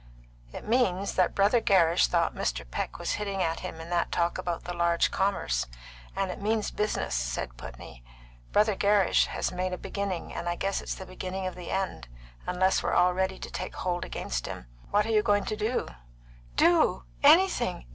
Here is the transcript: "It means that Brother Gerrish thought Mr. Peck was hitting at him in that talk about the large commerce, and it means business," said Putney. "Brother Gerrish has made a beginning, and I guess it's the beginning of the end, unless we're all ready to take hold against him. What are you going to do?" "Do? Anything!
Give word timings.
"It 0.51 0.67
means 0.67 1.13
that 1.13 1.35
Brother 1.35 1.61
Gerrish 1.61 2.07
thought 2.07 2.33
Mr. 2.33 2.65
Peck 2.67 2.97
was 2.97 3.11
hitting 3.11 3.43
at 3.43 3.59
him 3.59 3.79
in 3.79 3.91
that 3.91 4.11
talk 4.11 4.39
about 4.39 4.63
the 4.63 4.73
large 4.73 5.11
commerce, 5.11 5.67
and 6.15 6.31
it 6.31 6.41
means 6.41 6.71
business," 6.71 7.13
said 7.13 7.55
Putney. 7.55 8.03
"Brother 8.51 8.75
Gerrish 8.75 9.27
has 9.27 9.51
made 9.51 9.73
a 9.73 9.77
beginning, 9.77 10.33
and 10.33 10.49
I 10.49 10.55
guess 10.55 10.81
it's 10.81 10.95
the 10.95 11.05
beginning 11.05 11.45
of 11.45 11.53
the 11.53 11.69
end, 11.69 12.07
unless 12.47 12.81
we're 12.81 12.93
all 12.95 13.13
ready 13.13 13.37
to 13.37 13.51
take 13.51 13.75
hold 13.75 14.03
against 14.03 14.47
him. 14.47 14.65
What 14.89 15.05
are 15.05 15.11
you 15.11 15.21
going 15.21 15.45
to 15.45 15.55
do?" 15.55 15.87
"Do? 16.55 17.03
Anything! 17.21 17.85